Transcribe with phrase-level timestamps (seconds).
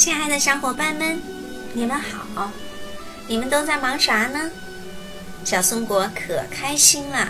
[0.00, 1.20] 亲爱的小伙伴们，
[1.74, 2.50] 你们好！
[3.26, 4.50] 你们都在忙啥呢？
[5.44, 7.28] 小松果可开心了，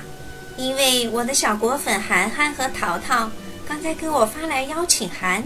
[0.56, 3.28] 因为我的小果粉涵涵和淘淘
[3.68, 5.42] 刚才给我发来邀请函，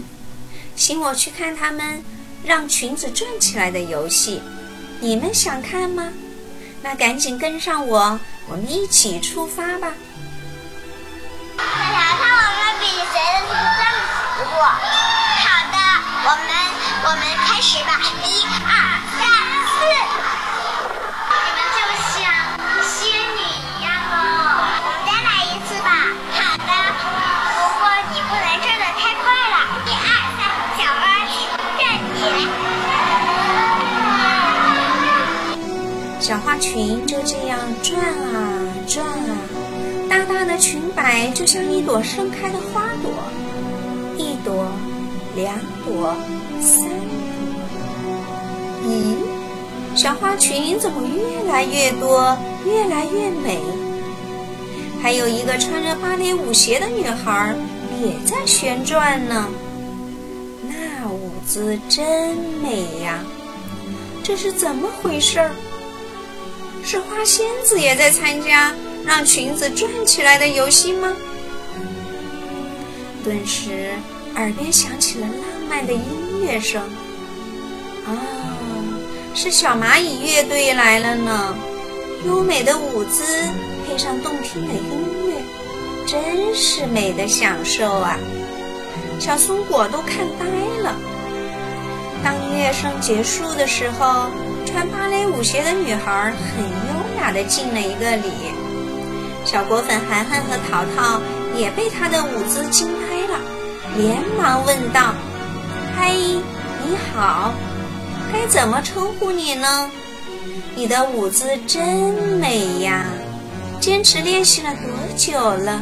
[0.75, 2.03] 请我去看他们
[2.43, 4.39] 让裙子转起来的游戏。
[4.99, 6.13] 你们想看吗？
[6.83, 9.91] 那赶紧跟上我，我们一起出发吧！
[11.57, 13.81] 淘淘，我们比谁的转
[14.37, 14.61] 直播。
[14.61, 15.77] 好的，
[16.29, 16.74] 我们。
[17.07, 18.73] 我们开始吧，一二
[19.13, 19.21] 三
[19.69, 19.77] 四，
[21.29, 21.77] 你们就
[22.09, 22.17] 像
[22.81, 24.17] 仙女一样哦。
[24.57, 25.87] 我们再来一次吧。
[26.33, 26.65] 好的，
[26.97, 29.23] 不过你不能转的太快
[29.53, 29.55] 了。
[29.85, 30.49] 一二三，
[30.79, 31.29] 小花裙
[31.77, 31.85] 站
[32.17, 32.35] 起来。
[36.19, 38.33] 小花裙就这样转啊
[38.87, 39.37] 转啊，
[40.09, 43.13] 大大的裙摆就像一朵盛开的花朵，
[44.17, 44.71] 一朵，
[45.35, 46.15] 两朵。
[46.61, 46.95] 三朵
[48.85, 49.15] 咦，
[49.95, 53.59] 小花裙怎么越来越多，越来越美？
[55.01, 57.55] 还有一个穿着芭蕾舞鞋的女孩
[58.01, 59.47] 也在旋转呢。
[60.63, 63.23] 那舞姿真美呀！
[64.23, 65.51] 这是怎么回事儿？
[66.83, 68.73] 是花仙子也在参加
[69.05, 71.13] 让裙子转起来的游戏吗？
[73.23, 73.93] 顿时，
[74.35, 76.01] 耳边响起了浪漫的音。
[76.45, 76.79] 乐声
[78.05, 78.13] 啊，
[79.33, 81.55] 是小蚂蚁乐队来了呢！
[82.23, 83.23] 优美的舞姿
[83.87, 84.79] 配上动听的音
[85.27, 85.41] 乐，
[86.05, 88.19] 真是美的享受啊！
[89.19, 90.45] 小松果都看呆
[90.83, 90.95] 了。
[92.23, 94.29] 当音乐声结束的时候，
[94.67, 98.29] 穿芭蕾舞鞋的女孩很优雅地敬了一个礼。
[99.45, 101.19] 小果粉涵涵和淘淘
[101.57, 103.04] 也被她的舞姿惊呆了，
[103.97, 105.13] 连忙问道。
[105.95, 107.53] 嗨，你好，
[108.31, 109.89] 该怎么称呼你呢？
[110.75, 113.05] 你的舞姿真美呀，
[113.79, 115.81] 坚持练习了多久了？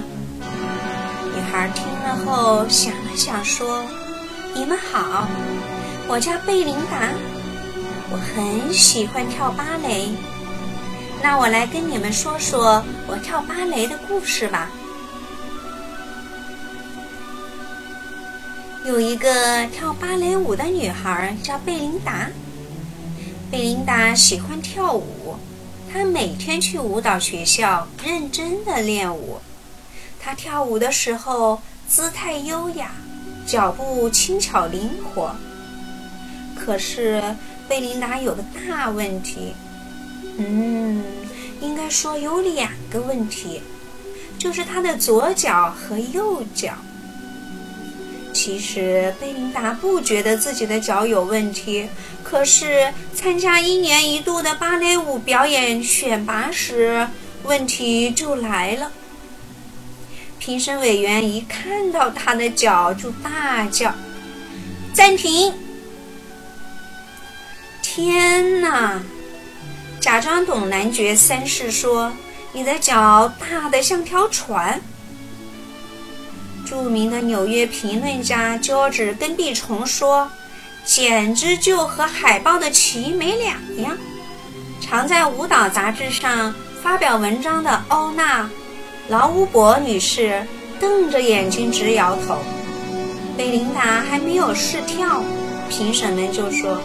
[1.35, 3.83] 女孩听了后想了想说
[4.53, 5.27] ：“你们好，
[6.07, 7.09] 我叫贝琳达，
[8.11, 10.09] 我很喜欢跳芭蕾。
[11.23, 14.69] 那我来跟你们说说我跳芭蕾的故事吧。”
[18.85, 22.29] 有一个跳芭蕾舞的女孩叫贝琳达。
[23.49, 25.37] 贝琳达喜欢跳舞，
[25.91, 29.39] 她每天去舞蹈学校认真的练舞。
[30.19, 32.91] 她跳舞的时候姿态优雅，
[33.45, 35.33] 脚步轻巧灵活。
[36.53, 37.23] 可是
[37.69, 39.53] 贝琳达有个大问题，
[40.37, 41.01] 嗯，
[41.61, 43.61] 应该说有两个问题，
[44.37, 46.73] 就是她的左脚和右脚。
[48.33, 51.87] 其实贝琳达不觉得自己的脚有问题，
[52.23, 57.07] 可是参加一年一度的芭蕾舞表演选拔时，
[57.43, 58.91] 问题就来了。
[60.39, 63.93] 评审委员一看到她的脚就大叫
[64.93, 65.53] ：“暂停！”
[67.81, 69.01] 天哪！
[70.01, 72.11] 假装懂男爵三世说
[72.51, 74.81] ：“你的脚大得像条船。”
[76.73, 80.27] 著名的纽约评论家乔治·根碧虫说
[80.83, 83.95] ：“简直就和海报的旗没两样。”
[84.81, 86.51] 常在舞蹈杂志上
[86.81, 88.43] 发表文章的欧娜·
[89.07, 90.43] 劳乌伯女士
[90.79, 92.39] 瞪着眼睛直摇头。
[93.37, 95.21] 贝琳达还没有试跳，
[95.69, 96.81] 评审们就说：“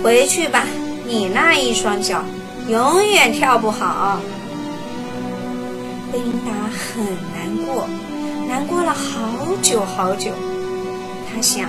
[0.00, 0.62] 回去吧，
[1.04, 2.24] 你那一双脚
[2.68, 4.20] 永远跳不好。”
[6.12, 7.04] 贝琳达很
[7.34, 7.88] 难过。
[8.56, 10.30] 难过了好久好久，
[11.28, 11.68] 他想，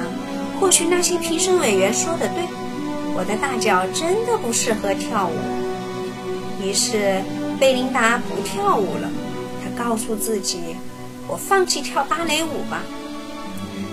[0.57, 2.45] 或许那些评审委员说的对，
[3.13, 5.33] 我的大脚真的不适合跳舞。
[6.63, 7.21] 于是，
[7.59, 9.09] 贝琳达不跳舞了。
[9.61, 10.77] 她告诉自己
[11.27, 12.81] ：“我放弃跳芭蕾舞吧。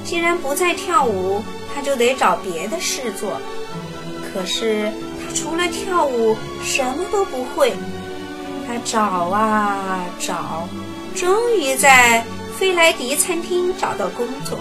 [0.04, 1.42] 既然不再跳舞，
[1.74, 3.32] 她就得找别的事做。
[4.32, 7.72] 可是，她除了跳舞什么都不会。
[8.68, 10.68] 她找啊找，
[11.16, 12.24] 终于在……
[12.58, 14.60] 菲莱迪餐厅找到工作，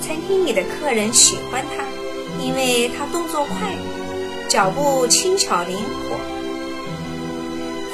[0.00, 1.84] 餐厅里的客人喜欢他，
[2.42, 3.74] 因为他动作快，
[4.48, 6.16] 脚步轻巧灵活。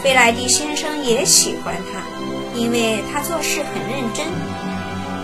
[0.01, 2.01] 菲莱迪先生也喜欢他，
[2.57, 4.25] 因为他做事很认真。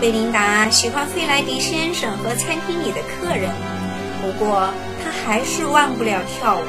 [0.01, 3.49] 贝琳达喜欢费莱迪先生和餐厅里的客人，
[4.21, 4.69] 不过
[5.01, 6.63] 他还是忘不了跳舞。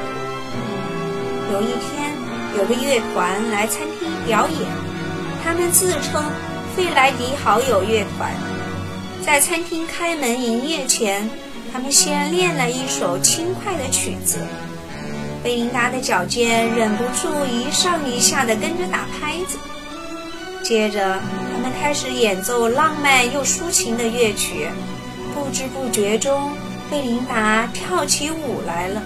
[1.53, 2.15] 有一天，
[2.57, 4.61] 有个乐团来餐厅表演，
[5.43, 6.23] 他们自称。
[6.79, 8.33] 费莱迪好友乐团
[9.21, 11.29] 在餐厅开门营业前，
[11.73, 14.39] 他们先练了一首轻快的曲子。
[15.43, 19.59] 贝琳达的脚尖忍不住一上一下地跟着打拍子。
[20.63, 21.19] 接着，
[21.53, 24.69] 他们开始演奏浪漫又抒情的乐曲。
[25.35, 26.53] 不知不觉中，
[26.89, 29.03] 贝琳达跳起舞来了。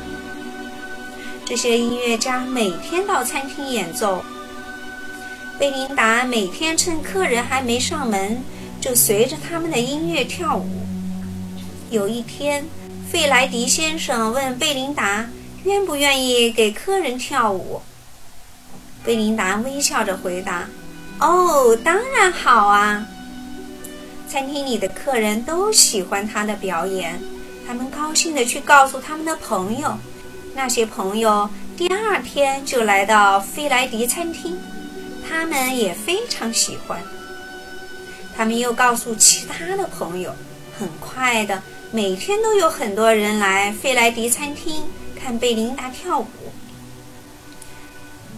[1.46, 4.22] 这些音乐家每天到餐厅演奏。
[5.58, 8.42] 贝琳达每天趁客人还没上门，
[8.80, 10.66] 就随着他们的音乐跳舞。
[11.90, 12.64] 有一天，
[13.10, 15.28] 费莱迪先生问贝琳达
[15.64, 17.82] 愿不愿意给客人跳舞。
[19.04, 20.68] 贝琳达微笑着回答
[21.20, 23.06] ：“哦，当然好啊！”
[24.26, 27.20] 餐厅里的客人都喜欢他的表演，
[27.66, 29.96] 他们高兴地去告诉他们的朋友。
[30.54, 34.58] 那些朋友第二天就来到费莱迪餐厅。
[35.32, 37.02] 他们也非常喜欢。
[38.36, 40.34] 他们又告诉其他的朋友，
[40.78, 44.84] 很快的，每天都有很多人来费莱迪餐厅
[45.18, 46.26] 看贝琳达跳舞。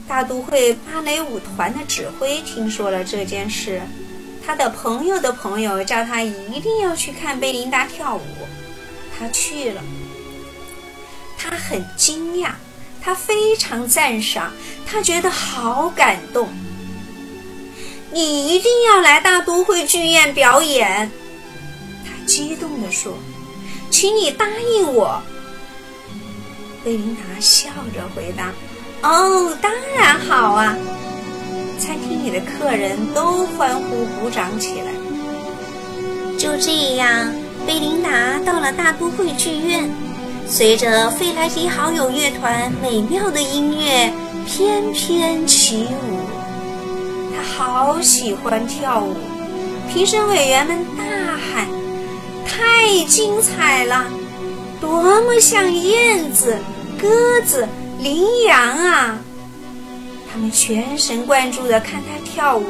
[0.07, 3.83] 大都会芭蕾舞团的指挥听说了这件事，
[4.47, 8.23] 他的朋友的朋友叫他一定要去看贝琳达跳舞。
[9.19, 9.83] 他去了，
[11.37, 12.53] 他很惊讶，
[13.03, 14.53] 他非常赞赏，
[14.87, 16.49] 他觉得好感动。
[18.15, 21.11] 你一定要来大都会剧院表演，
[22.05, 23.13] 他激动地说
[23.91, 24.47] ：“请你答
[24.77, 25.21] 应我。”
[26.85, 28.53] 贝琳达笑着回答
[29.03, 30.77] ：“哦，当然好啊！”
[31.81, 34.93] 餐厅里的客人都欢呼鼓掌起来。
[36.39, 37.35] 就这样，
[37.67, 39.91] 贝琳达到了大都会剧院，
[40.47, 44.13] 随着费莱迪好友乐团美妙的音乐
[44.47, 46.24] 翩翩起舞。
[47.57, 49.15] 好喜欢跳舞！
[49.89, 51.05] 评审委员们大
[51.37, 51.69] 喊
[52.45, 54.07] ：“太精彩了！
[54.81, 56.59] 多么像燕子、
[57.01, 57.69] 鸽子、
[58.01, 59.19] 羚羊啊！”
[60.33, 62.65] 他们全神贯注地看他跳舞，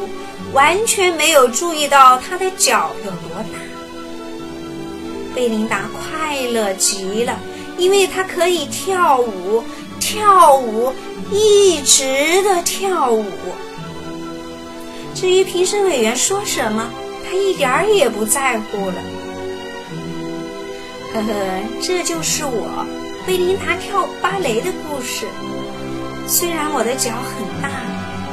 [0.53, 3.59] 完全没有注意到他的脚有多大。
[5.35, 7.41] 贝琳达快乐极了，
[7.79, 9.65] 因为她可以跳舞，
[9.99, 10.93] 跳舞，
[11.33, 13.25] 一直的跳舞。
[15.15, 16.91] 至于评审委员说什么，
[17.25, 18.95] 他一点儿也不在乎了。
[21.13, 21.33] 呵呵，
[21.81, 22.85] 这就是我
[23.25, 25.27] 贝琳达跳芭蕾的故事。
[26.27, 27.71] 虽然我的脚很大，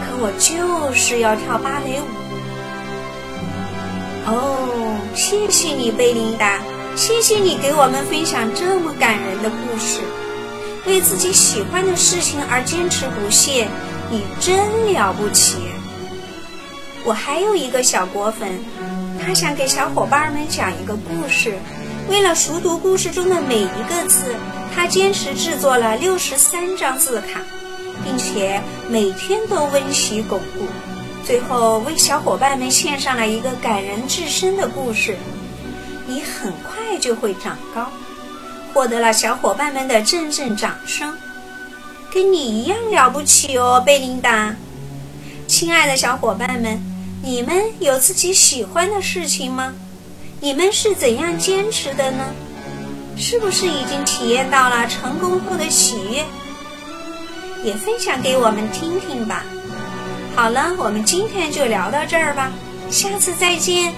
[0.02, 2.08] 可我就是要跳芭蕾舞。
[4.26, 6.60] 哦，谢谢你，贝琳达，
[6.96, 10.00] 谢谢你给我们分享这么感人的故事。
[10.88, 13.68] 为自己喜欢的事情而坚持不懈，
[14.10, 14.58] 你真
[14.94, 15.58] 了不起。
[17.04, 18.60] 我还有一个小果粉，
[19.20, 21.58] 他想给小伙伴们讲一个故事。
[22.10, 24.36] 为了熟读故事中的每一个字，
[24.76, 27.42] 他坚持制作了六十三张字卡，
[28.04, 30.66] 并且每天都温习巩固。
[31.26, 35.16] 最后为小伙伴们献上了一个感人至深的故事。
[36.06, 37.90] 你很快就会长高，
[38.74, 41.16] 获得了小伙伴们的阵阵掌声。
[42.14, 44.54] 跟你一样了不起哦，贝琳达。
[45.48, 46.91] 亲爱的小伙伴们。
[47.24, 49.76] 你们有自己喜欢的事情吗？
[50.40, 52.34] 你们是怎样坚持的呢？
[53.16, 56.26] 是不是已经体验到了成功后的喜悦？
[57.64, 59.46] 也分享给我们听听吧。
[60.36, 62.52] 好了，我们今天就聊到这儿吧，
[62.90, 63.94] 下次再见。